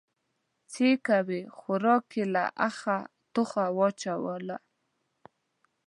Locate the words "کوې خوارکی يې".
1.07-2.25